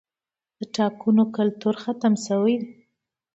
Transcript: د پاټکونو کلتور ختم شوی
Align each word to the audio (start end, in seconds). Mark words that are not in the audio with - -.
د 0.59 0.61
پاټکونو 0.73 1.23
کلتور 1.35 1.75
ختم 1.83 2.13
شوی 2.25 2.55